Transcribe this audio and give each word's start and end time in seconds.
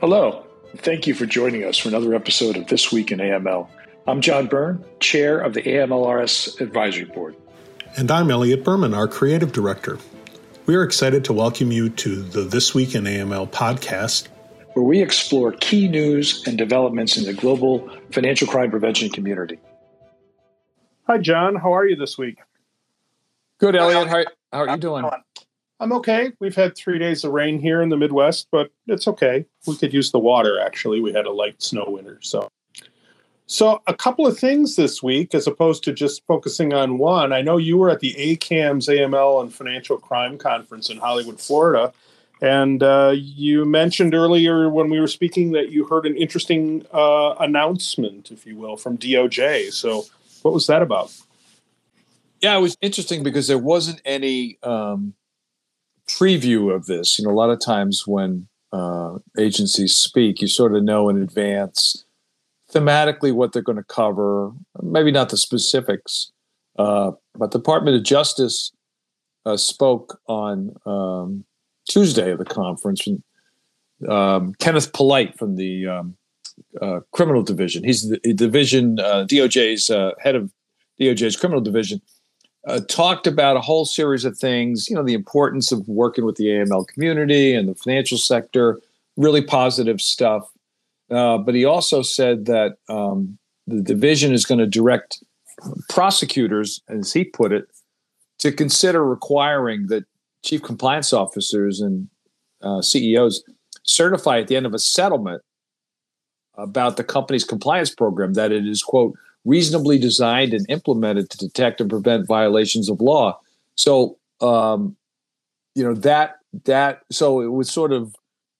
Hello. 0.00 0.46
Thank 0.76 1.08
you 1.08 1.14
for 1.14 1.26
joining 1.26 1.64
us 1.64 1.76
for 1.76 1.88
another 1.88 2.14
episode 2.14 2.56
of 2.56 2.68
This 2.68 2.92
Week 2.92 3.10
in 3.10 3.18
AML. 3.18 3.68
I'm 4.06 4.20
John 4.20 4.46
Byrne, 4.46 4.84
Chair 5.00 5.40
of 5.40 5.54
the 5.54 5.62
AMLRS 5.62 6.60
Advisory 6.60 7.06
Board. 7.06 7.34
And 7.96 8.08
I'm 8.08 8.30
Elliot 8.30 8.62
Berman, 8.62 8.94
our 8.94 9.08
Creative 9.08 9.50
Director. 9.50 9.98
We 10.66 10.76
are 10.76 10.84
excited 10.84 11.24
to 11.24 11.32
welcome 11.32 11.72
you 11.72 11.88
to 11.90 12.22
the 12.22 12.42
This 12.42 12.76
Week 12.76 12.94
in 12.94 13.04
AML 13.04 13.50
podcast, 13.50 14.28
where 14.74 14.84
we 14.84 15.02
explore 15.02 15.50
key 15.50 15.88
news 15.88 16.46
and 16.46 16.56
developments 16.56 17.16
in 17.16 17.24
the 17.24 17.32
global 17.32 17.90
financial 18.12 18.46
crime 18.46 18.70
prevention 18.70 19.10
community. 19.10 19.58
Hi, 21.08 21.18
John. 21.18 21.56
How 21.56 21.74
are 21.74 21.84
you 21.84 21.96
this 21.96 22.16
week? 22.16 22.38
Good, 23.58 23.74
Elliot. 23.74 24.06
How, 24.06 24.24
how 24.52 24.60
are 24.60 24.68
you 24.68 24.76
doing? 24.76 25.04
I'm 25.80 25.92
okay. 25.92 26.32
We've 26.40 26.56
had 26.56 26.76
three 26.76 26.98
days 26.98 27.22
of 27.24 27.32
rain 27.32 27.60
here 27.60 27.82
in 27.82 27.88
the 27.88 27.96
Midwest, 27.96 28.48
but 28.50 28.70
it's 28.88 29.06
okay. 29.06 29.46
We 29.66 29.76
could 29.76 29.92
use 29.92 30.10
the 30.10 30.18
water, 30.18 30.58
actually. 30.60 31.00
We 31.00 31.12
had 31.12 31.26
a 31.26 31.30
light 31.30 31.62
snow 31.62 31.84
winter. 31.86 32.18
So, 32.20 32.50
so 33.46 33.80
a 33.86 33.94
couple 33.94 34.26
of 34.26 34.38
things 34.38 34.74
this 34.74 35.02
week, 35.02 35.34
as 35.34 35.46
opposed 35.46 35.84
to 35.84 35.92
just 35.92 36.26
focusing 36.26 36.74
on 36.74 36.98
one. 36.98 37.32
I 37.32 37.42
know 37.42 37.58
you 37.58 37.76
were 37.76 37.90
at 37.90 38.00
the 38.00 38.14
ACAMS 38.14 38.88
AML 38.88 39.40
and 39.40 39.54
Financial 39.54 39.98
Crime 39.98 40.36
Conference 40.36 40.90
in 40.90 40.98
Hollywood, 40.98 41.40
Florida. 41.40 41.92
And 42.40 42.82
uh, 42.82 43.14
you 43.16 43.64
mentioned 43.64 44.14
earlier 44.14 44.68
when 44.68 44.90
we 44.90 45.00
were 45.00 45.08
speaking 45.08 45.52
that 45.52 45.70
you 45.70 45.84
heard 45.84 46.06
an 46.06 46.16
interesting 46.16 46.84
uh, 46.92 47.34
announcement, 47.40 48.30
if 48.30 48.46
you 48.46 48.56
will, 48.56 48.76
from 48.76 48.98
DOJ. 48.98 49.72
So, 49.72 50.06
what 50.42 50.54
was 50.54 50.66
that 50.68 50.82
about? 50.82 51.12
Yeah, 52.40 52.56
it 52.56 52.60
was 52.60 52.76
interesting 52.80 53.24
because 53.24 53.48
there 53.48 53.58
wasn't 53.58 54.00
any 54.04 54.58
um, 54.62 55.14
preview 56.08 56.74
of 56.74 56.86
this. 56.86 57.18
You 57.18 57.24
know, 57.24 57.30
a 57.30 57.32
lot 57.32 57.50
of 57.50 57.60
times 57.60 58.06
when 58.06 58.48
uh, 58.72 59.18
agencies 59.38 59.94
speak, 59.94 60.40
you 60.40 60.48
sort 60.48 60.74
of 60.74 60.82
know 60.82 61.08
in 61.08 61.22
advance 61.22 62.04
thematically 62.72 63.32
what 63.32 63.52
they're 63.52 63.62
going 63.62 63.76
to 63.76 63.84
cover, 63.84 64.52
maybe 64.82 65.10
not 65.10 65.30
the 65.30 65.36
specifics. 65.36 66.30
Uh, 66.78 67.12
but 67.34 67.50
the 67.50 67.58
Department 67.58 67.96
of 67.96 68.02
Justice 68.02 68.72
uh, 69.46 69.56
spoke 69.56 70.20
on 70.26 70.74
um, 70.86 71.44
Tuesday 71.88 72.30
of 72.30 72.38
the 72.38 72.44
conference. 72.44 73.06
And, 73.06 73.22
um, 74.08 74.54
Kenneth 74.54 74.92
Polite 74.92 75.36
from 75.36 75.56
the 75.56 75.86
um, 75.86 76.16
uh, 76.80 77.00
criminal 77.12 77.42
division. 77.42 77.84
He's 77.84 78.08
the 78.08 78.18
division 78.34 79.00
uh, 79.00 79.24
DOJ's 79.28 79.90
uh, 79.90 80.12
head 80.20 80.36
of 80.36 80.52
DOJ's 81.00 81.36
criminal 81.36 81.60
division. 81.60 82.00
Uh, 82.68 82.80
talked 82.80 83.26
about 83.26 83.56
a 83.56 83.62
whole 83.62 83.86
series 83.86 84.26
of 84.26 84.36
things. 84.36 84.90
You 84.90 84.96
know, 84.96 85.02
the 85.02 85.14
importance 85.14 85.72
of 85.72 85.88
working 85.88 86.26
with 86.26 86.36
the 86.36 86.48
AML 86.48 86.86
community 86.88 87.54
and 87.54 87.66
the 87.66 87.74
financial 87.74 88.18
sector. 88.18 88.78
Really 89.16 89.40
positive 89.42 90.02
stuff. 90.02 90.50
Uh, 91.10 91.38
but 91.38 91.54
he 91.54 91.64
also 91.64 92.02
said 92.02 92.44
that 92.44 92.76
um, 92.90 93.38
the 93.66 93.80
division 93.80 94.34
is 94.34 94.44
going 94.44 94.58
to 94.58 94.66
direct 94.66 95.22
prosecutors, 95.88 96.82
as 96.90 97.10
he 97.10 97.24
put 97.24 97.52
it, 97.52 97.68
to 98.38 98.52
consider 98.52 99.02
requiring 99.02 99.86
that 99.86 100.04
chief 100.44 100.62
compliance 100.62 101.14
officers 101.14 101.80
and 101.80 102.06
uh, 102.60 102.82
CEOs 102.82 103.42
certify 103.82 104.40
at 104.40 104.48
the 104.48 104.56
end 104.56 104.66
of 104.66 104.74
a 104.74 104.78
settlement 104.78 105.42
about 106.58 106.98
the 106.98 107.04
company's 107.04 107.44
compliance 107.44 107.94
program 107.94 108.34
that 108.34 108.52
it 108.52 108.66
is, 108.66 108.82
quote, 108.82 109.16
reasonably 109.44 109.98
designed 109.98 110.52
and 110.52 110.68
implemented 110.68 111.30
to 111.30 111.38
detect 111.38 111.80
and 111.80 111.90
prevent 111.90 112.26
violations 112.26 112.88
of 112.88 113.00
law. 113.00 113.38
So, 113.74 114.18
um, 114.40 114.96
you 115.74 115.84
know, 115.84 115.94
that, 115.94 116.36
that, 116.64 117.02
so 117.10 117.40
it 117.40 117.52
would 117.52 117.66
sort 117.66 117.92
of 117.92 118.14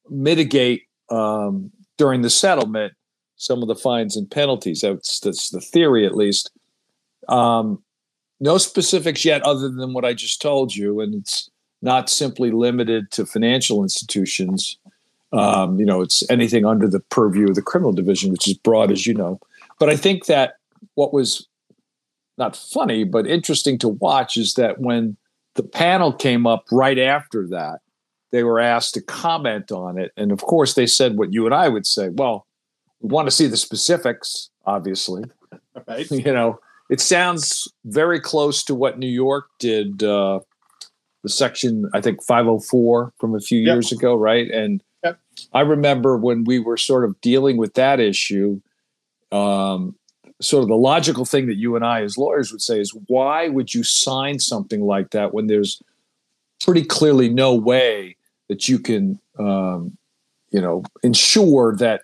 mitigate 0.08 0.84
um, 1.10 1.70
during 1.96 2.22
the 2.22 2.30
settlement 2.30 2.92
some 3.36 3.62
of 3.62 3.68
the 3.68 3.74
fines 3.74 4.16
and 4.16 4.30
penalties. 4.30 4.80
That's, 4.80 5.20
that's 5.20 5.50
the 5.50 5.60
theory, 5.60 6.06
at 6.06 6.16
least. 6.16 6.50
Um, 7.28 7.82
no 8.40 8.58
specifics 8.58 9.24
yet, 9.24 9.42
other 9.42 9.68
than 9.68 9.92
what 9.92 10.04
I 10.04 10.14
just 10.14 10.40
told 10.40 10.74
you, 10.74 11.00
and 11.00 11.14
it's 11.14 11.50
not 11.82 12.08
simply 12.08 12.50
limited 12.50 13.10
to 13.12 13.26
financial 13.26 13.82
institutions. 13.82 14.78
Um, 15.32 15.78
you 15.78 15.84
know, 15.84 16.00
it's 16.00 16.28
anything 16.30 16.64
under 16.64 16.88
the 16.88 17.00
purview 17.00 17.48
of 17.48 17.54
the 17.54 17.62
criminal 17.62 17.92
division, 17.92 18.30
which 18.30 18.48
is 18.48 18.54
broad, 18.54 18.90
as 18.90 19.06
you 19.06 19.14
know. 19.14 19.40
But 19.78 19.90
I 19.90 19.96
think 19.96 20.26
that 20.26 20.54
what 20.94 21.12
was 21.12 21.46
not 22.36 22.56
funny, 22.56 23.04
but 23.04 23.26
interesting 23.26 23.78
to 23.78 23.88
watch 23.88 24.36
is 24.36 24.54
that 24.54 24.80
when 24.80 25.16
the 25.56 25.62
panel 25.62 26.12
came 26.12 26.46
up 26.46 26.64
right 26.70 26.98
after 26.98 27.46
that, 27.48 27.80
they 28.30 28.44
were 28.44 28.60
asked 28.60 28.94
to 28.94 29.02
comment 29.02 29.72
on 29.72 29.98
it. 29.98 30.12
And 30.16 30.30
of 30.30 30.42
course, 30.42 30.74
they 30.74 30.86
said 30.86 31.16
what 31.18 31.32
you 31.32 31.46
and 31.46 31.54
I 31.54 31.68
would 31.68 31.86
say. 31.86 32.10
Well, 32.10 32.46
we 33.00 33.08
want 33.08 33.26
to 33.26 33.30
see 33.32 33.46
the 33.46 33.56
specifics, 33.56 34.50
obviously. 34.66 35.24
Right. 35.86 36.10
You 36.10 36.32
know, 36.32 36.58
it 36.90 37.00
sounds 37.00 37.72
very 37.84 38.18
close 38.18 38.64
to 38.64 38.74
what 38.74 38.98
New 38.98 39.06
York 39.08 39.46
did, 39.60 40.02
uh, 40.02 40.40
the 41.22 41.28
section, 41.28 41.88
I 41.94 42.00
think 42.00 42.20
504 42.22 43.12
from 43.20 43.34
a 43.36 43.40
few 43.40 43.60
Yep. 43.60 43.74
years 43.74 43.92
ago, 43.92 44.14
right? 44.16 44.50
And 44.50 44.82
Yep. 45.04 45.18
I 45.52 45.60
remember 45.60 46.16
when 46.16 46.42
we 46.44 46.58
were 46.58 46.76
sort 46.76 47.04
of 47.04 47.20
dealing 47.20 47.56
with 47.58 47.74
that 47.74 48.00
issue, 48.00 48.60
um, 49.30 49.94
sort 50.40 50.62
of 50.62 50.68
the 50.68 50.76
logical 50.76 51.24
thing 51.24 51.46
that 51.46 51.56
you 51.56 51.74
and 51.76 51.84
I, 51.84 52.02
as 52.02 52.16
lawyers, 52.16 52.52
would 52.52 52.62
say 52.62 52.80
is 52.80 52.94
why 53.06 53.48
would 53.48 53.74
you 53.74 53.82
sign 53.82 54.38
something 54.38 54.82
like 54.82 55.10
that 55.10 55.34
when 55.34 55.46
there's 55.48 55.82
pretty 56.64 56.84
clearly 56.84 57.28
no 57.28 57.54
way 57.54 58.16
that 58.48 58.68
you 58.68 58.78
can, 58.78 59.18
um, 59.38 59.96
you 60.50 60.60
know, 60.60 60.84
ensure 61.02 61.76
that 61.76 62.02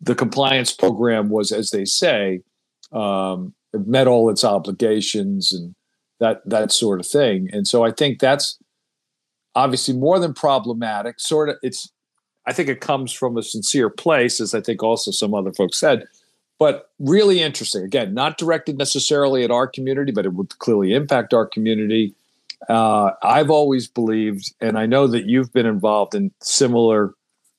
the 0.00 0.14
compliance 0.14 0.72
program 0.72 1.28
was, 1.28 1.52
as 1.52 1.70
they 1.70 1.84
say, 1.84 2.40
um, 2.92 3.54
met 3.72 4.06
all 4.06 4.30
its 4.30 4.44
obligations 4.44 5.52
and 5.52 5.74
that 6.18 6.40
that 6.48 6.72
sort 6.72 7.00
of 7.00 7.06
thing. 7.06 7.48
And 7.52 7.68
so 7.68 7.84
I 7.84 7.90
think 7.90 8.20
that's 8.20 8.58
obviously 9.54 9.94
more 9.94 10.18
than 10.18 10.32
problematic. 10.34 11.20
Sort 11.20 11.50
of, 11.50 11.56
it's. 11.62 11.92
I 12.48 12.52
think 12.52 12.68
it 12.68 12.80
comes 12.80 13.12
from 13.12 13.36
a 13.36 13.42
sincere 13.42 13.90
place, 13.90 14.40
as 14.40 14.54
I 14.54 14.60
think 14.60 14.80
also 14.80 15.10
some 15.10 15.34
other 15.34 15.52
folks 15.52 15.78
said 15.78 16.06
but 16.58 16.90
really 16.98 17.42
interesting. 17.42 17.84
Again, 17.84 18.14
not 18.14 18.38
directed 18.38 18.78
necessarily 18.78 19.44
at 19.44 19.50
our 19.50 19.66
community, 19.66 20.12
but 20.12 20.26
it 20.26 20.32
would 20.34 20.58
clearly 20.58 20.94
impact 20.94 21.34
our 21.34 21.46
community. 21.46 22.14
Uh, 22.68 23.10
I've 23.22 23.50
always 23.50 23.86
believed, 23.86 24.54
and 24.60 24.78
I 24.78 24.86
know 24.86 25.06
that 25.06 25.26
you've 25.26 25.52
been 25.52 25.66
involved 25.66 26.14
in 26.14 26.32
similar 26.40 27.14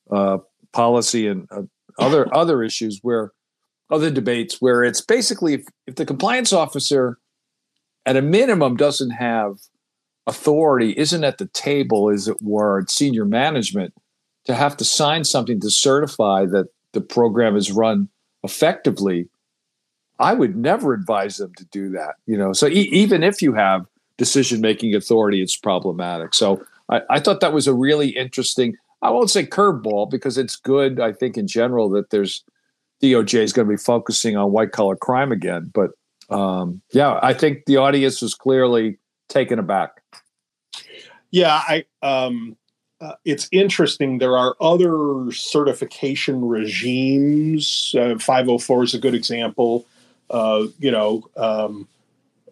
uh, 0.09 0.39
policy 0.73 1.27
and 1.27 1.47
uh, 1.51 1.63
other 1.99 2.33
other 2.33 2.63
issues 2.63 2.99
where 3.01 3.31
other 3.89 4.09
debates 4.09 4.59
where 4.59 4.83
it's 4.83 5.01
basically 5.01 5.53
if, 5.55 5.65
if 5.85 5.95
the 5.95 6.05
compliance 6.05 6.51
officer 6.51 7.17
at 8.05 8.17
a 8.17 8.21
minimum 8.21 8.75
doesn't 8.75 9.11
have 9.11 9.57
authority, 10.25 10.93
isn't 10.97 11.23
at 11.23 11.37
the 11.37 11.47
table, 11.47 12.09
as 12.09 12.27
it 12.27 12.37
were, 12.41 12.79
at 12.81 12.89
senior 12.89 13.25
management, 13.25 13.93
to 14.45 14.55
have 14.55 14.75
to 14.77 14.85
sign 14.85 15.23
something 15.23 15.59
to 15.59 15.69
certify 15.69 16.45
that 16.45 16.67
the 16.93 17.01
program 17.01 17.55
is 17.55 17.71
run 17.71 18.09
effectively, 18.47 19.27
I 20.19 20.33
would 20.33 20.55
never 20.55 20.93
advise 20.93 21.37
them 21.37 21.53
to 21.55 21.65
do 21.65 21.89
that. 21.89 22.15
You 22.25 22.37
know, 22.37 22.53
so 22.53 22.67
e- 22.67 22.89
even 22.91 23.23
if 23.23 23.41
you 23.41 23.53
have 23.53 23.85
decision 24.17 24.61
making 24.61 24.95
authority, 24.95 25.41
it's 25.41 25.55
problematic. 25.55 26.33
So 26.33 26.65
I, 26.89 27.01
I 27.09 27.19
thought 27.19 27.41
that 27.41 27.53
was 27.53 27.67
a 27.67 27.73
really 27.73 28.09
interesting. 28.09 28.75
I 29.01 29.11
won't 29.11 29.29
say 29.29 29.45
curveball 29.45 30.09
because 30.09 30.37
it's 30.37 30.55
good. 30.55 30.99
I 30.99 31.11
think 31.13 31.37
in 31.37 31.47
general 31.47 31.89
that 31.89 32.09
there's 32.09 32.43
DOJ 33.03 33.43
is 33.43 33.53
going 33.53 33.67
to 33.67 33.73
be 33.73 33.77
focusing 33.77 34.35
on 34.35 34.51
white 34.51 34.71
collar 34.71 34.95
crime 34.95 35.31
again. 35.31 35.71
But 35.73 35.91
um, 36.29 36.81
yeah, 36.91 37.19
I 37.21 37.33
think 37.33 37.65
the 37.65 37.77
audience 37.77 38.21
was 38.21 38.33
clearly 38.33 38.97
taken 39.29 39.59
aback. 39.59 40.01
Yeah, 41.31 41.61
I 41.67 41.85
um 42.01 42.57
uh, 42.99 43.13
it's 43.25 43.47
interesting. 43.51 44.17
There 44.17 44.37
are 44.37 44.55
other 44.59 45.31
certification 45.31 46.45
regimes. 46.45 47.95
Uh, 47.97 48.17
504 48.17 48.83
is 48.83 48.93
a 48.93 48.99
good 48.99 49.13
example. 49.13 49.85
Uh, 50.29 50.67
you 50.79 50.91
know, 50.91 51.29
um, 51.37 51.87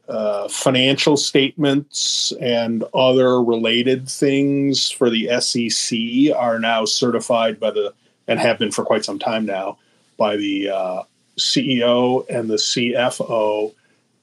uh, 0.08 0.48
financial 0.48 1.18
statements 1.18 2.32
and 2.40 2.84
other 2.94 3.42
related 3.42 4.08
things 4.08 4.92
for 4.92 5.10
the 5.10 5.28
SEC 5.40 6.36
are 6.36 6.60
now 6.60 6.86
certified 6.86 7.60
by 7.60 7.72
the 7.72 7.92
and 8.28 8.40
have 8.40 8.60
been 8.60 8.72
for 8.72 8.84
quite 8.84 9.06
some 9.06 9.20
time 9.20 9.46
now 9.46 9.78
by 10.18 10.36
the 10.36 10.70
uh, 10.70 11.04
CEO 11.38 12.28
and 12.30 12.50
the 12.50 12.56
CFO. 12.56 13.74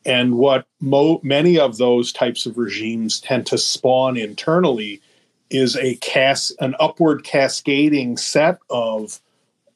And 0.04 0.36
what 0.36 0.66
mo- 0.80 1.20
many 1.22 1.58
of 1.58 1.78
those 1.78 2.12
types 2.12 2.46
of 2.46 2.58
regimes 2.58 3.20
tend 3.20 3.46
to 3.46 3.58
spawn 3.58 4.16
internally 4.16 5.00
is 5.52 5.76
a 5.76 5.96
cas- 5.96 6.52
an 6.60 6.74
upward 6.80 7.24
cascading 7.24 8.16
set 8.16 8.58
of 8.70 9.20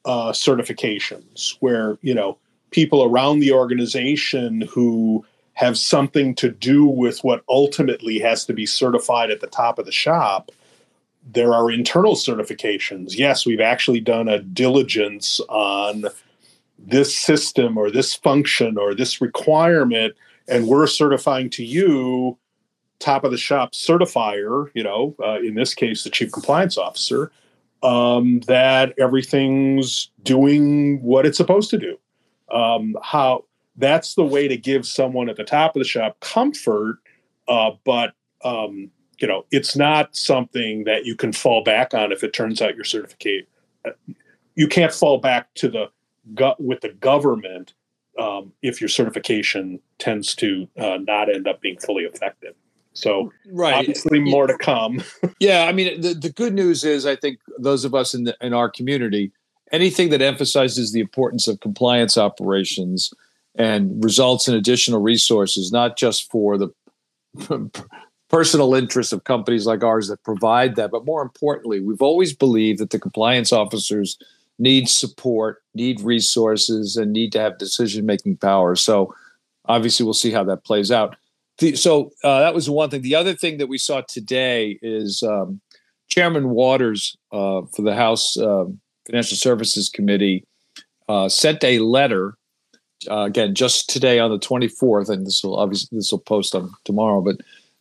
uh, 0.05 0.31
certifications 0.31 1.57
where 1.59 1.97
you 2.01 2.13
know 2.13 2.37
people 2.71 3.03
around 3.03 3.39
the 3.39 3.51
organization 3.51 4.61
who 4.61 5.25
have 5.53 5.77
something 5.77 6.35
to 6.35 6.51
do 6.51 6.85
with 6.85 7.23
what 7.23 7.43
ultimately 7.49 8.19
has 8.19 8.45
to 8.45 8.53
be 8.53 8.65
certified 8.65 9.31
at 9.31 9.41
the 9.41 9.47
top 9.47 9.79
of 9.79 9.85
the 9.85 9.91
shop 9.91 10.51
there 11.31 11.53
are 11.53 11.69
internal 11.69 12.15
certifications. 12.15 13.17
Yes, 13.17 13.45
we've 13.45 13.61
actually 13.61 13.99
done 13.99 14.27
a 14.27 14.39
diligence 14.39 15.41
on 15.49 16.05
this 16.79 17.17
system 17.17 17.77
or 17.77 17.91
this 17.91 18.13
function 18.13 18.77
or 18.77 18.93
this 18.95 19.19
requirement, 19.19 20.15
and 20.47 20.67
we're 20.67 20.87
certifying 20.87 21.49
to 21.51 21.65
you, 21.65 22.37
top 22.99 23.23
of 23.23 23.31
the 23.31 23.37
shop 23.37 23.73
certifier, 23.73 24.69
you 24.73 24.83
know, 24.83 25.15
uh, 25.23 25.39
in 25.39 25.55
this 25.55 25.73
case, 25.73 26.03
the 26.03 26.09
chief 26.09 26.31
compliance 26.31 26.77
officer, 26.77 27.31
um, 27.83 28.39
that 28.47 28.93
everything's 28.99 30.09
doing 30.23 31.01
what 31.01 31.25
it's 31.25 31.37
supposed 31.37 31.69
to 31.69 31.77
do. 31.77 31.97
Um, 32.51 32.95
how 33.03 33.45
that's 33.75 34.15
the 34.15 34.23
way 34.23 34.47
to 34.47 34.57
give 34.57 34.85
someone 34.85 35.29
at 35.29 35.35
the 35.35 35.43
top 35.43 35.75
of 35.75 35.79
the 35.79 35.87
shop 35.87 36.19
comfort, 36.21 36.97
uh, 37.47 37.71
but 37.83 38.13
um, 38.43 38.89
you 39.19 39.27
know, 39.27 39.45
it's 39.51 39.75
not 39.75 40.15
something 40.15 40.83
that 40.85 41.05
you 41.05 41.15
can 41.15 41.33
fall 41.33 41.63
back 41.63 41.93
on 41.93 42.11
if 42.11 42.23
it 42.23 42.33
turns 42.33 42.61
out 42.61 42.75
your 42.75 42.85
certificate. 42.85 43.47
Uh, 43.85 43.91
you 44.55 44.67
can't 44.67 44.93
fall 44.93 45.17
back 45.17 45.53
to 45.55 45.69
the 45.69 45.89
gut 46.33 46.61
with 46.61 46.81
the 46.81 46.89
government 46.89 47.73
um, 48.19 48.53
if 48.61 48.81
your 48.81 48.89
certification 48.89 49.79
tends 49.99 50.35
to 50.35 50.67
uh, 50.79 50.97
not 50.97 51.29
end 51.29 51.47
up 51.47 51.61
being 51.61 51.77
fully 51.77 52.03
effective. 52.03 52.55
So, 52.97 53.31
right. 53.51 53.75
obviously, 53.75 54.19
more 54.19 54.47
to 54.47 54.57
come. 54.57 55.03
yeah, 55.39 55.65
I 55.65 55.71
mean, 55.71 56.01
the, 56.01 56.15
the 56.15 56.31
good 56.31 56.55
news 56.55 56.83
is, 56.83 57.05
I 57.05 57.15
think 57.15 57.37
those 57.59 57.85
of 57.85 57.93
us 57.93 58.15
in 58.15 58.23
the, 58.23 58.35
in 58.41 58.55
our 58.55 58.71
community, 58.71 59.31
anything 59.71 60.09
that 60.09 60.23
emphasizes 60.23 60.93
the 60.93 60.99
importance 60.99 61.47
of 61.47 61.59
compliance 61.59 62.17
operations 62.17 63.13
and 63.53 64.03
results 64.03 64.47
in 64.47 64.55
additional 64.55 64.99
resources, 64.99 65.71
not 65.71 65.95
just 65.95 66.31
for 66.31 66.57
the 66.57 66.69
personal 68.29 68.73
interests 68.73 69.13
of 69.13 69.25
companies 69.25 69.67
like 69.67 69.83
ours 69.83 70.07
that 70.07 70.23
provide 70.23 70.75
that. 70.75 70.89
But 70.89 71.05
more 71.05 71.21
importantly, 71.21 71.79
we've 71.79 72.01
always 72.01 72.33
believed 72.33 72.79
that 72.79 72.89
the 72.89 72.99
compliance 72.99 73.53
officers 73.53 74.17
need 74.57 74.89
support, 74.89 75.61
need 75.75 76.01
resources, 76.01 76.97
and 76.97 77.13
need 77.13 77.31
to 77.33 77.39
have 77.39 77.59
decision 77.59 78.07
making 78.07 78.37
power. 78.37 78.75
So 78.75 79.13
obviously, 79.65 80.03
we'll 80.03 80.15
see 80.15 80.31
how 80.31 80.43
that 80.45 80.63
plays 80.63 80.89
out. 80.89 81.15
The, 81.59 81.75
so 81.75 82.11
uh, 82.23 82.41
that 82.41 82.53
was 82.53 82.69
one 82.69 82.89
thing. 82.89 83.01
The 83.01 83.15
other 83.15 83.33
thing 83.33 83.57
that 83.57 83.67
we 83.67 83.77
saw 83.77 84.01
today 84.07 84.77
is 84.81 85.23
um, 85.23 85.59
Chairman 86.07 86.49
Waters 86.49 87.17
uh, 87.31 87.61
for 87.75 87.81
the 87.81 87.95
House 87.95 88.37
uh, 88.37 88.65
Financial 89.05 89.37
Services 89.37 89.89
Committee 89.89 90.45
uh, 91.09 91.29
sent 91.29 91.63
a 91.63 91.79
letter. 91.79 92.35
Uh, 93.09 93.21
again, 93.21 93.53
just 93.53 93.89
today 93.89 94.19
on 94.19 94.31
the 94.31 94.39
24th, 94.39 95.09
and 95.09 95.25
this 95.25 95.43
will 95.43 95.55
obviously 95.55 95.95
this 95.97 96.11
will 96.11 96.19
post 96.19 96.55
on 96.55 96.71
tomorrow, 96.83 97.21
but 97.21 97.37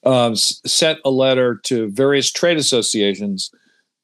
um, 0.08 0.36
sent 0.36 0.98
a 1.04 1.10
letter 1.10 1.56
to 1.64 1.90
various 1.90 2.30
trade 2.30 2.58
associations 2.58 3.50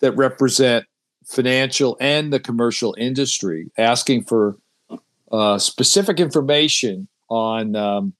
that 0.01 0.13
represent 0.13 0.87
financial 1.25 1.97
and 2.01 2.33
the 2.33 2.41
commercial 2.41 2.95
industry, 2.99 3.71
asking 3.79 4.25
for 4.25 4.57
uh, 5.31 5.59
specific 5.59 6.19
information 6.19 7.09
on 7.29 7.77
um, 7.77 8.13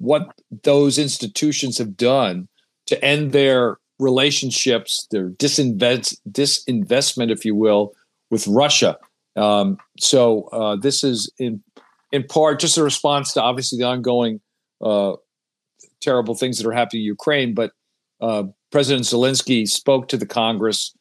what 0.00 0.32
those 0.62 0.98
institutions 0.98 1.78
have 1.78 1.96
done 1.96 2.48
to 2.86 3.02
end 3.04 3.32
their 3.32 3.78
relationships, 3.98 5.06
their 5.10 5.28
disinvest, 5.28 6.16
disinvestment, 6.30 7.30
if 7.30 7.44
you 7.44 7.54
will, 7.54 7.92
with 8.30 8.46
Russia. 8.48 8.96
Um, 9.36 9.76
so 9.98 10.44
uh, 10.52 10.76
this 10.76 11.04
is 11.04 11.30
in 11.38 11.62
in 12.12 12.24
part 12.24 12.58
just 12.58 12.78
a 12.78 12.82
response 12.82 13.32
to 13.34 13.42
obviously 13.42 13.78
the 13.78 13.84
ongoing 13.84 14.40
uh, 14.80 15.14
terrible 16.00 16.34
things 16.34 16.58
that 16.58 16.66
are 16.66 16.72
happening 16.72 17.02
in 17.02 17.06
Ukraine. 17.06 17.54
But 17.54 17.72
uh, 18.20 18.44
President 18.72 19.06
Zelensky 19.06 19.68
spoke 19.68 20.08
to 20.08 20.16
the 20.16 20.26
Congress, 20.26 20.94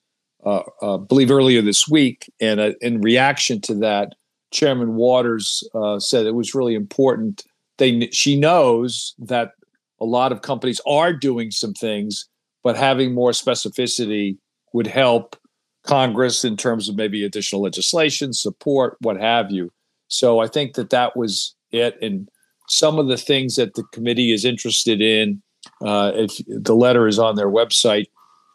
uh, 0.45 0.61
uh, 0.81 0.97
believe 0.97 1.31
earlier 1.31 1.61
this 1.61 1.87
week, 1.87 2.31
and 2.39 2.59
uh, 2.59 2.73
in 2.81 3.01
reaction 3.01 3.61
to 3.61 3.75
that, 3.75 4.13
Chairman 4.51 4.95
Waters 4.95 5.63
said 5.99 6.25
it 6.25 6.35
was 6.35 6.53
really 6.53 6.75
important. 6.75 7.43
They 7.79 8.09
she 8.11 8.39
knows 8.39 9.15
that 9.17 9.53
a 9.99 10.05
lot 10.05 10.31
of 10.31 10.43
companies 10.43 10.79
are 10.85 11.13
doing 11.13 11.49
some 11.51 11.73
things, 11.73 12.27
but 12.63 12.77
having 12.77 13.13
more 13.13 13.31
specificity 13.31 14.37
would 14.73 14.87
help 14.87 15.35
Congress 15.83 16.45
in 16.45 16.55
terms 16.55 16.87
of 16.87 16.95
maybe 16.95 17.23
additional 17.23 17.61
legislation, 17.61 18.33
support, 18.33 18.97
what 19.01 19.19
have 19.19 19.49
you. 19.49 19.71
So 20.07 20.39
I 20.39 20.47
think 20.47 20.75
that 20.75 20.91
that 20.91 21.15
was 21.15 21.55
it, 21.71 21.97
and 22.01 22.29
some 22.67 22.99
of 22.99 23.07
the 23.07 23.17
things 23.17 23.55
that 23.55 23.73
the 23.73 23.83
committee 23.91 24.31
is 24.31 24.45
interested 24.45 25.01
in, 25.01 25.41
uh, 25.81 26.11
if 26.13 26.41
the 26.47 26.75
letter 26.75 27.07
is 27.07 27.17
on 27.17 27.35
their 27.35 27.49
website, 27.49 28.07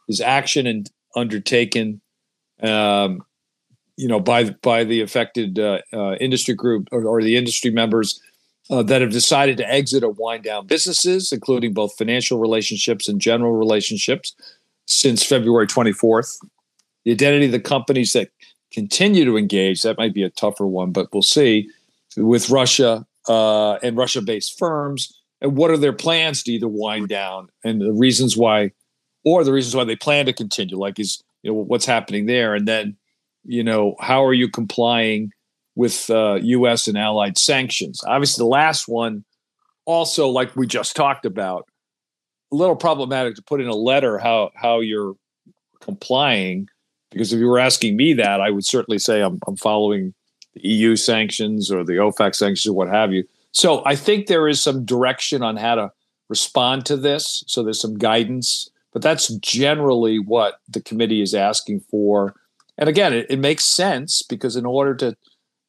is 0.09 0.21
action 0.21 0.67
and 0.67 0.91
undertaken, 1.17 2.01
um, 2.63 3.23
you 3.97 4.09
know, 4.09 4.21
by 4.21 4.51
by 4.63 4.85
the 4.85 5.01
affected 5.01 5.59
uh, 5.59 5.79
uh, 5.93 6.15
industry 6.17 6.55
group 6.55 6.89
or, 6.93 7.05
or, 7.07 7.23
the 7.23 7.37
industry 7.37 7.71
members 7.71 8.21
uh, 8.71 8.83
that 8.83 9.03
have 9.03 9.11
decided 9.11 9.57
to 9.59 9.71
exit 9.71 10.03
or 10.03 10.11
wind 10.11 10.45
down 10.45 10.67
businesses, 10.67 11.33
including 11.33 11.73
both 11.73 11.97
financial 11.97 12.39
relationships 12.39 13.09
and 13.09 13.21
general 13.21 13.53
relationships, 13.53 14.35
since 14.87 15.25
February 15.25 15.67
24th. 15.67 16.39
The 17.05 17.13
identity 17.13 17.47
of 17.47 17.53
the 17.53 17.61
companies 17.61 18.13
that 18.15 18.31
continue 18.73 19.25
to 19.25 19.37
engage 19.37 19.83
that 19.83 19.99
might 19.99 20.15
be 20.15 20.23
a 20.23 20.31
tougher 20.31 20.67
one, 20.67 20.93
but 20.93 21.09
we'll 21.13 21.23
see 21.23 21.69
with 22.17 22.51
Russia 22.51 23.07
uh, 23.29 23.75
and 23.75 23.97
Russia 23.97 24.23
based 24.23 24.59
firms, 24.59 25.21
and 25.41 25.57
what 25.57 25.71
are 25.71 25.77
their 25.77 25.93
plans 25.93 26.43
to 26.43 26.53
either 26.53 26.69
wind 26.69 27.09
down 27.09 27.49
and 27.65 27.81
the 27.81 27.93
reasons 27.93 28.37
why, 28.37 28.71
or 29.25 29.45
the 29.45 29.53
reasons 29.53 29.77
why 29.77 29.85
they 29.85 29.97
plan 29.97 30.27
to 30.27 30.33
continue, 30.33 30.77
like 30.77 30.99
is 30.99 31.23
you 31.43 31.51
know 31.51 31.59
what's 31.59 31.87
happening 31.87 32.27
there, 32.27 32.55
and 32.55 32.67
then 32.67 32.97
you 33.45 33.63
know 33.63 33.95
how 34.01 34.25
are 34.25 34.35
you 34.35 34.49
complying 34.49 35.31
with 35.75 36.09
uh, 36.11 36.39
U.S. 36.43 36.89
and 36.89 36.97
allied 36.97 37.39
sanctions? 37.39 38.01
Obviously, 38.07 38.43
the 38.43 38.49
last 38.49 38.89
one 38.89 39.25
also, 39.85 40.29
like 40.29 40.55
we 40.57 40.67
just 40.67 40.97
talked 40.97 41.27
about, 41.27 41.69
a 42.53 42.57
little 42.57 42.77
problematic 42.77 43.35
to 43.37 43.43
put 43.43 43.61
in 43.61 43.67
a 43.67 43.75
letter 43.75 44.19
how 44.19 44.51
how 44.55 44.81
you're 44.81 45.15
complying 45.81 46.69
because 47.15 47.33
if 47.33 47.39
you 47.39 47.47
were 47.47 47.61
asking 47.61 47.97
me 47.97 48.13
that, 48.15 48.41
I 48.41 48.51
would 48.51 48.65
certainly 48.65 48.99
say 48.99 49.23
I'm, 49.23 49.39
I'm 49.47 49.57
following 49.57 50.13
the 50.55 50.69
EU 50.69 50.97
sanctions 50.97 51.71
or 51.71 51.85
the 51.85 51.95
OFAC 51.95 52.35
sanctions 52.35 52.67
or 52.67 52.73
what 52.73 52.89
have 52.89 53.13
you. 53.13 53.25
So 53.53 53.83
I 53.87 53.95
think 53.95 54.27
there 54.27 54.49
is 54.49 54.61
some 54.61 54.85
direction 54.85 55.41
on 55.43 55.57
how 55.57 55.77
to 55.77 55.93
respond 56.29 56.87
to 56.87 56.97
this. 56.97 57.45
So 57.47 57.63
there's 57.63 57.81
some 57.81 57.97
guidance, 57.97 58.69
but 58.93 59.01
that's 59.01 59.29
generally 59.37 60.19
what 60.19 60.59
the 60.69 60.81
committee 60.81 61.23
is 61.23 61.35
asking 61.35 61.81
for. 61.89 62.35
And 62.79 62.89
again, 62.89 63.13
it, 63.15 63.27
it 63.31 63.39
makes 63.39 63.65
sense 63.65 64.23
because 64.23 64.57
in 64.57 64.67
order 64.67 64.97
to 64.97 65.17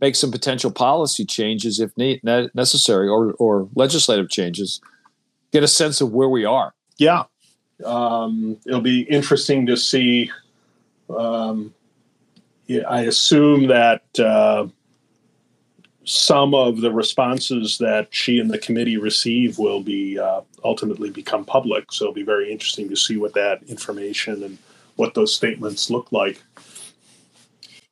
make 0.01 0.15
some 0.15 0.31
potential 0.31 0.71
policy 0.71 1.25
changes, 1.25 1.79
if 1.79 1.91
necessary, 1.97 3.07
or, 3.07 3.33
or 3.33 3.69
legislative 3.75 4.29
changes, 4.29 4.81
get 5.51 5.63
a 5.63 5.67
sense 5.67 6.01
of 6.01 6.11
where 6.11 6.29
we 6.29 6.45
are. 6.45 6.73
Yeah. 6.97 7.23
Um, 7.83 8.57
it'll 8.65 8.81
be 8.81 9.01
interesting 9.01 9.65
to 9.67 9.77
see 9.77 10.31
um, 11.09 11.73
I 12.87 13.01
assume 13.01 13.67
that 13.67 14.03
uh, 14.19 14.67
some 16.03 16.53
of 16.53 16.81
the 16.81 16.91
responses 16.91 17.77
that 17.77 18.07
she 18.11 18.39
and 18.39 18.49
the 18.49 18.57
committee 18.57 18.97
receive 18.97 19.57
will 19.59 19.81
be 19.81 20.19
uh, 20.19 20.41
ultimately 20.63 21.09
become 21.09 21.45
public. 21.45 21.91
So 21.91 22.05
it'll 22.05 22.13
be 22.13 22.23
very 22.23 22.51
interesting 22.51 22.89
to 22.89 22.95
see 22.95 23.17
what 23.17 23.33
that 23.33 23.63
information 23.63 24.43
and 24.43 24.57
what 24.95 25.13
those 25.13 25.35
statements 25.35 25.89
look 25.89 26.11
like. 26.11 26.41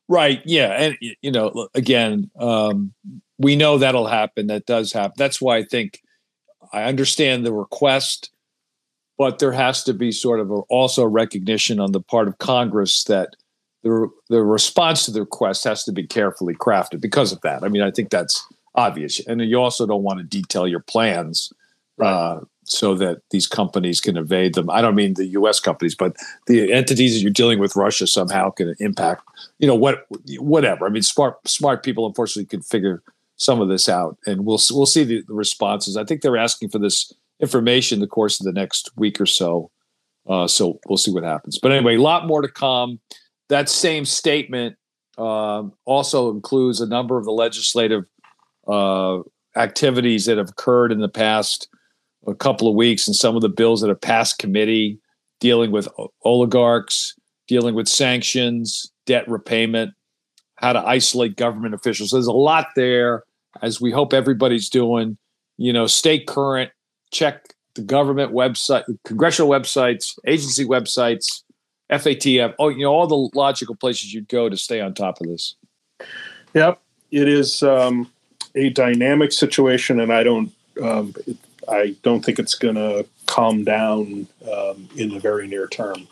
Right. 0.10 0.41
Yeah. 0.45 0.72
And, 0.74 0.98
you 1.22 1.31
know, 1.31 1.69
again, 1.74 2.29
um, 2.38 2.93
we 3.38 3.55
know 3.55 3.77
that'll 3.77 4.07
happen. 4.07 4.48
That 4.48 4.65
does 4.65 4.91
happen. 4.91 5.13
That's 5.17 5.41
why 5.41 5.57
I 5.57 5.63
think 5.63 6.01
I 6.72 6.83
understand 6.83 7.45
the 7.45 7.53
request, 7.53 8.31
but 9.17 9.39
there 9.39 9.51
has 9.51 9.83
to 9.86 9.93
be 9.93 10.12
sort 10.12 10.39
of 10.39 10.51
a, 10.51 10.55
also 10.69 11.05
recognition 11.05 11.79
on 11.79 11.91
the 11.91 12.01
part 12.01 12.27
of 12.27 12.38
Congress 12.39 13.03
that 13.05 13.36
the 13.83 14.10
the 14.29 14.41
response 14.41 15.05
to 15.05 15.12
the 15.12 15.22
request 15.22 15.63
has 15.65 15.83
to 15.83 15.91
be 15.91 16.07
carefully 16.07 16.55
crafted 16.55 17.01
because 17.01 17.31
of 17.31 17.41
that. 17.41 17.63
I 17.63 17.67
mean, 17.67 17.81
I 17.81 17.91
think 17.91 18.10
that's 18.10 18.41
obvious, 18.75 19.19
and 19.27 19.41
you 19.41 19.60
also 19.60 19.86
don't 19.86 20.03
want 20.03 20.19
to 20.19 20.24
detail 20.24 20.67
your 20.67 20.79
plans 20.79 21.51
right. 21.98 22.12
uh, 22.12 22.39
so 22.65 22.96
that 22.96 23.22
these 23.32 23.48
companies 23.48 24.00
can 24.00 24.17
evade 24.17 24.55
them. 24.55 24.70
I 24.70 24.82
don't 24.82 24.96
mean 24.96 25.13
the 25.13 25.25
U.S. 25.27 25.60
companies, 25.60 25.96
but 25.96 26.15
the 26.48 26.72
entities 26.72 27.13
that 27.13 27.22
you're 27.22 27.32
dealing 27.32 27.60
with 27.60 27.75
Russia 27.75 28.08
somehow 28.08 28.50
can 28.50 28.75
impact. 28.79 29.24
You 29.60 29.67
know 29.67 29.75
what? 29.75 30.05
Whatever. 30.39 30.86
I 30.86 30.89
mean, 30.89 31.03
smart 31.03 31.48
smart 31.48 31.84
people 31.84 32.05
unfortunately 32.05 32.48
can 32.48 32.62
figure 32.62 33.03
some 33.36 33.62
of 33.62 33.70
this 33.70 33.89
out, 33.89 34.17
and 34.25 34.46
we'll 34.46 34.60
we'll 34.72 34.86
see 34.86 35.03
the, 35.03 35.24
the 35.27 35.34
responses. 35.34 35.98
I 35.98 36.03
think 36.03 36.22
they're 36.22 36.38
asking 36.38 36.70
for 36.70 36.79
this 36.79 37.12
information 37.39 37.98
in 37.98 38.01
the 38.01 38.08
course 38.08 38.39
of 38.39 38.46
the 38.46 38.53
next 38.53 38.91
week 38.96 39.20
or 39.20 39.25
so. 39.25 39.70
Uh, 40.27 40.48
so 40.48 40.79
we'll 40.88 40.98
see 40.98 41.12
what 41.12 41.24
happens. 41.24 41.60
But 41.60 41.72
anyway, 41.72 41.96
a 41.96 42.01
lot 42.01 42.27
more 42.27 42.41
to 42.41 42.48
come. 42.48 43.00
That 43.50 43.67
same 43.67 44.05
statement 44.05 44.77
uh, 45.17 45.63
also 45.86 46.32
includes 46.32 46.79
a 46.79 46.88
number 46.88 47.17
of 47.17 47.25
the 47.25 47.32
legislative 47.32 48.05
uh, 48.67 49.20
activities 49.55 50.25
that 50.25 50.38
have 50.38 50.50
occurred 50.50 50.91
in 50.91 51.00
the 51.00 51.10
past 51.10 51.67
a 52.27 52.36
couple 52.36 52.68
of 52.68 52.75
weeks 52.75 53.08
and 53.08 53.15
some 53.15 53.36
of 53.36 53.42
the 53.42 53.50
bills 53.50 53.82
that 53.82 53.89
have 53.89 54.01
passed 54.01 54.39
committee 54.39 55.00
dealing 55.39 55.72
with 55.72 55.88
oligarchs, 56.24 57.15
dealing 57.48 57.75
with 57.75 57.88
sanctions, 57.88 58.92
debt 59.06 59.27
repayment, 59.27 59.94
how 60.56 60.72
to 60.74 60.80
isolate 60.80 61.36
government 61.36 61.74
officials. 61.74 62.12
There's 62.12 62.27
a 62.27 62.32
lot 62.32 62.68
there, 62.75 63.24
as 63.62 63.82
we 63.82 63.92
hope 63.92 64.13
everybody's 64.13 64.70
doing. 64.70 65.18
You 65.58 65.74
know, 65.74 65.86
stay 65.86 66.20
current, 66.20 66.72
check 67.12 67.53
the 67.75 67.82
government 67.82 68.32
website, 68.32 68.84
congressional 69.03 69.51
websites, 69.51 70.18
agency 70.25 70.65
websites, 70.65 71.44
FATF. 71.92 72.53
Oh, 72.60 72.70
you 72.70 72.84
know, 72.84 72.94
all 72.94 73.08
the 73.08 73.38
logical 73.38 73.75
places 73.75 74.13
you'd 74.13 74.30
go 74.30 74.48
to 74.48 74.58
stay 74.58 74.80
on 74.80 74.94
top 74.94 75.20
of 75.20 75.27
this. 75.27 75.56
Yep, 76.53 76.80
it 77.12 77.27
is 77.27 77.63
um, 77.63 78.10
a 78.56 78.70
dynamic 78.70 79.32
situation, 79.32 80.00
and 80.00 80.13
I 80.13 80.24
don't, 80.24 80.51
um, 80.82 81.13
it, 81.27 81.38
I 81.70 81.96
don't 82.03 82.24
think 82.24 82.39
it's 82.39 82.55
going 82.55 82.75
to 82.75 83.05
calm 83.25 83.63
down 83.63 84.27
um, 84.51 84.89
in 84.96 85.10
the 85.10 85.20
very 85.20 85.48
near 85.48 85.67
term. 85.67 86.08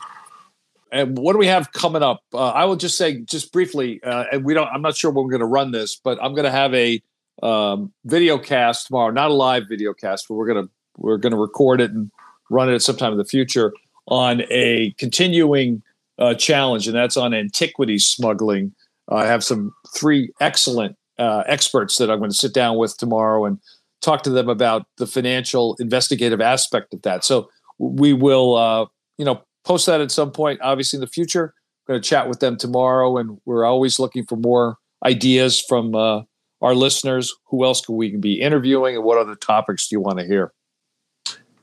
And 0.92 1.18
what 1.18 1.34
do 1.34 1.40
we 1.40 1.48
have 1.48 1.72
coming 1.72 2.04
up? 2.04 2.22
Uh, 2.34 2.50
I 2.50 2.66
will 2.66 2.76
just 2.76 2.98
say, 2.98 3.22
just 3.22 3.54
briefly, 3.54 4.04
uh, 4.04 4.26
and 4.32 4.44
we 4.44 4.54
don't. 4.54 4.68
I'm 4.68 4.82
not 4.82 4.98
sure 4.98 5.10
when 5.10 5.24
we're 5.24 5.32
going 5.32 5.40
to 5.40 5.46
run 5.46 5.72
this, 5.72 5.96
but 5.96 6.22
I'm 6.22 6.34
going 6.34 6.46
to 6.46 6.52
have 6.52 6.74
a 6.74 7.02
um, 7.42 7.94
video 8.06 8.38
cast 8.38 8.88
tomorrow. 8.88 9.12
Not 9.12 9.32
a 9.32 9.34
live 9.34 9.70
video 9.70 9.94
cast, 9.94 10.28
but 10.28 10.36
we're 10.36 10.48
going 10.48 10.66
to 10.66 10.72
we're 10.98 11.18
going 11.18 11.32
to 11.32 11.40
record 11.40 11.80
it 11.80 11.92
and 11.92 12.12
run 12.50 12.70
it 12.70 12.76
at 12.76 12.82
some 12.82 12.98
time 12.98 13.14
in 13.14 13.18
the 13.18 13.26
future 13.26 13.74
on 14.08 14.42
a 14.50 14.94
continuing 14.98 15.82
uh, 16.20 16.34
challenge, 16.34 16.88
and 16.88 16.96
that's 16.96 17.16
on 17.16 17.34
antiquity 17.34 17.98
smuggling. 17.98 18.74
I 19.08 19.26
have 19.26 19.44
some 19.44 19.74
three 19.96 20.32
excellent 20.42 20.98
uh, 21.18 21.44
experts 21.46 21.98
that 21.98 22.12
I'm 22.12 22.20
going 22.20 22.32
to 22.32 22.36
sit 22.38 22.54
down 22.54 22.78
with 22.78 22.98
tomorrow 22.98 23.46
and 23.46 23.60
talk 24.02 24.24
to 24.24 24.30
them 24.30 24.50
about 24.50 24.86
the 24.98 25.08
financial 25.08 25.76
investigative 25.80 26.42
aspect 26.42 26.94
of 26.94 27.02
that. 27.04 27.24
So 27.24 27.50
we 27.78 28.14
will, 28.14 28.56
uh, 28.56 28.86
you 29.18 29.26
know, 29.26 29.44
post 29.64 29.86
that 29.86 30.02
at 30.02 30.12
some 30.12 30.32
point, 30.32 30.60
obviously 30.62 30.98
in 30.98 31.02
the 31.02 31.08
future. 31.08 31.54
I'm 31.88 31.94
going 31.94 32.02
to 32.02 32.08
chat 32.08 32.30
with 32.30 32.40
them 32.40 32.58
tomorrow, 32.58 33.18
and 33.18 33.40
we're 33.46 33.66
always 33.66 34.00
looking 34.00 34.26
for 34.26 34.36
more 34.36 34.78
ideas 35.04 35.60
from 35.60 35.96
uh, 35.96 36.22
our 36.62 36.76
listeners. 36.76 37.34
Who 37.46 37.66
else 37.66 37.82
can 37.82 37.96
we 37.96 38.16
be 38.16 38.40
interviewing, 38.40 38.96
and 38.96 39.04
what 39.04 39.18
other 39.18 39.36
topics 39.36 39.88
do 39.88 39.96
you 39.96 40.00
want 40.00 40.20
to 40.20 40.26
hear? 40.26 40.54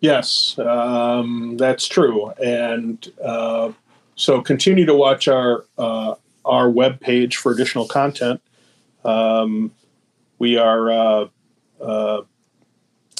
Yes, 0.00 0.58
um, 0.58 1.56
that's 1.56 1.86
true, 1.86 2.30
and 2.42 3.06
uh, 3.24 3.72
so 4.14 4.40
continue 4.40 4.86
to 4.86 4.94
watch 4.94 5.28
our 5.28 5.64
uh, 5.76 6.14
our 6.44 6.70
web 6.70 7.00
page 7.00 7.36
for 7.36 7.52
additional 7.52 7.86
content. 7.86 8.40
Um, 9.04 9.72
we 10.38 10.56
are 10.56 11.30
uh, 11.80 11.84
uh 11.84 12.22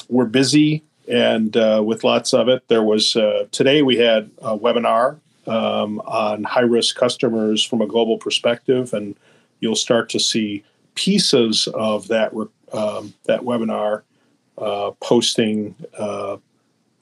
we're 0.08 0.26
busy 0.26 0.82
and 1.06 1.56
uh, 1.56 1.82
with 1.84 2.04
lots 2.04 2.32
of 2.32 2.48
it. 2.48 2.66
There 2.68 2.82
was 2.82 3.16
uh, 3.16 3.46
today 3.50 3.82
we 3.82 3.96
had 3.96 4.30
a 4.38 4.56
webinar 4.56 5.18
um, 5.46 6.00
on 6.00 6.44
high 6.44 6.60
risk 6.60 6.96
customers 6.96 7.64
from 7.64 7.82
a 7.82 7.86
global 7.86 8.18
perspective, 8.18 8.94
and 8.94 9.14
you'll 9.60 9.76
start 9.76 10.08
to 10.10 10.20
see 10.20 10.64
pieces 10.94 11.68
of 11.74 12.08
that 12.08 12.32
um, 12.72 13.14
that 13.24 13.42
webinar 13.42 14.02
posting 15.00 15.74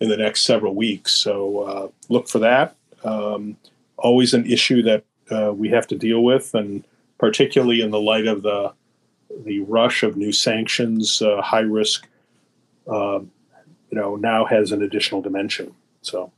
in 0.00 0.08
the 0.08 0.16
next 0.16 0.42
several 0.42 0.75
weeks. 0.75 1.14
So 1.14 1.60
uh, 1.60 1.88
look 2.08 2.28
for 2.28 2.38
that. 2.40 2.76
Um, 3.04 3.56
always 3.96 4.34
an 4.34 4.46
issue 4.50 4.82
that 4.82 5.04
uh, 5.30 5.52
we 5.52 5.68
have 5.70 5.86
to 5.88 5.96
deal 5.96 6.22
with, 6.22 6.54
and 6.54 6.84
particularly 7.18 7.80
in 7.80 7.90
the 7.90 8.00
light 8.00 8.26
of 8.26 8.42
the 8.42 8.72
the 9.44 9.60
rush 9.60 10.02
of 10.02 10.16
new 10.16 10.32
sanctions, 10.32 11.20
uh, 11.22 11.40
high 11.42 11.60
risk, 11.60 12.08
um, 12.88 13.30
you 13.90 13.98
know, 13.98 14.16
now 14.16 14.44
has 14.44 14.72
an 14.72 14.82
additional 14.82 15.22
dimension. 15.22 15.74
So. 16.02 16.32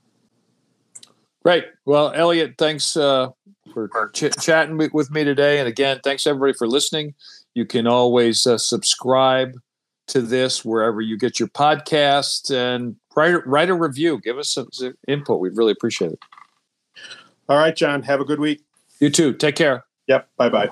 Great. 1.42 1.66
Well, 1.84 2.12
Elliot, 2.14 2.54
thanks 2.58 2.96
uh, 2.96 3.28
for 3.72 4.10
ch- 4.12 4.36
chatting 4.40 4.76
with 4.92 5.10
me 5.10 5.24
today. 5.24 5.58
And 5.58 5.68
again, 5.68 6.00
thanks 6.02 6.26
everybody 6.26 6.52
for 6.52 6.66
listening. 6.66 7.14
You 7.54 7.64
can 7.64 7.86
always 7.86 8.46
uh, 8.46 8.58
subscribe 8.58 9.58
to 10.08 10.20
this 10.20 10.64
wherever 10.64 11.00
you 11.00 11.16
get 11.16 11.38
your 11.38 11.48
podcast 11.48 12.54
and 12.54 12.96
write 13.14 13.46
write 13.46 13.70
a 13.70 13.74
review. 13.74 14.20
Give 14.22 14.38
us 14.38 14.52
some, 14.52 14.68
some 14.72 14.94
input. 15.06 15.40
We'd 15.40 15.56
really 15.56 15.72
appreciate 15.72 16.12
it. 16.12 16.18
All 17.48 17.58
right, 17.58 17.74
John. 17.74 18.02
Have 18.02 18.20
a 18.20 18.24
good 18.24 18.40
week. 18.40 18.62
You 19.00 19.10
too. 19.10 19.32
Take 19.32 19.56
care. 19.56 19.84
Yep. 20.06 20.28
Bye 20.36 20.48
bye. 20.48 20.70